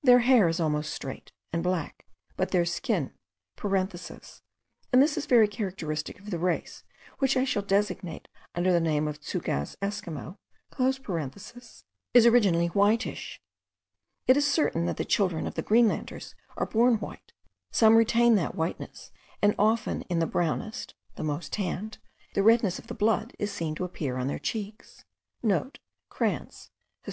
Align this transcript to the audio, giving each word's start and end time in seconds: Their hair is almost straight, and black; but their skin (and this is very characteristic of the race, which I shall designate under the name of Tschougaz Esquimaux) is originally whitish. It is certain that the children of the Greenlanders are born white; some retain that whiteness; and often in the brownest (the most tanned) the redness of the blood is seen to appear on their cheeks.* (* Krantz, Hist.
Their 0.00 0.20
hair 0.20 0.46
is 0.46 0.60
almost 0.60 0.92
straight, 0.94 1.32
and 1.52 1.60
black; 1.60 2.06
but 2.36 2.52
their 2.52 2.64
skin 2.64 3.14
(and 3.60 5.02
this 5.02 5.16
is 5.18 5.26
very 5.26 5.48
characteristic 5.48 6.20
of 6.20 6.30
the 6.30 6.38
race, 6.38 6.84
which 7.18 7.36
I 7.36 7.42
shall 7.42 7.62
designate 7.62 8.28
under 8.54 8.72
the 8.72 8.78
name 8.78 9.08
of 9.08 9.20
Tschougaz 9.20 9.74
Esquimaux) 9.82 10.38
is 10.78 11.82
originally 12.26 12.68
whitish. 12.68 13.42
It 14.28 14.36
is 14.36 14.46
certain 14.46 14.86
that 14.86 14.98
the 14.98 15.04
children 15.04 15.48
of 15.48 15.54
the 15.56 15.62
Greenlanders 15.62 16.36
are 16.56 16.64
born 16.66 17.00
white; 17.00 17.32
some 17.72 17.96
retain 17.96 18.36
that 18.36 18.54
whiteness; 18.54 19.10
and 19.42 19.52
often 19.58 20.02
in 20.02 20.20
the 20.20 20.26
brownest 20.28 20.94
(the 21.16 21.24
most 21.24 21.52
tanned) 21.54 21.98
the 22.34 22.44
redness 22.44 22.78
of 22.78 22.86
the 22.86 22.94
blood 22.94 23.34
is 23.36 23.50
seen 23.52 23.74
to 23.74 23.84
appear 23.84 24.16
on 24.16 24.28
their 24.28 24.38
cheeks.* 24.38 25.04
(* 25.26 25.42
Krantz, 25.42 25.74
Hist. 26.58 26.70